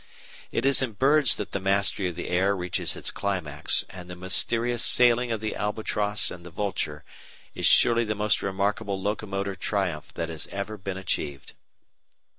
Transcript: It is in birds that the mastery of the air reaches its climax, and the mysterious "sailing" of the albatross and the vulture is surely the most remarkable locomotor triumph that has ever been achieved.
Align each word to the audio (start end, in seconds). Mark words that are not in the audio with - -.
It 0.51 0.65
is 0.65 0.81
in 0.81 0.93
birds 0.93 1.35
that 1.35 1.51
the 1.51 1.59
mastery 1.59 2.09
of 2.09 2.15
the 2.15 2.27
air 2.27 2.55
reaches 2.55 2.95
its 2.95 3.11
climax, 3.11 3.85
and 3.91 4.09
the 4.09 4.15
mysterious 4.15 4.83
"sailing" 4.83 5.31
of 5.31 5.41
the 5.41 5.55
albatross 5.55 6.31
and 6.31 6.43
the 6.43 6.49
vulture 6.49 7.03
is 7.53 7.67
surely 7.67 8.03
the 8.03 8.15
most 8.15 8.41
remarkable 8.41 8.99
locomotor 8.99 9.53
triumph 9.53 10.11
that 10.15 10.29
has 10.29 10.47
ever 10.47 10.75
been 10.75 10.97
achieved. 10.97 11.53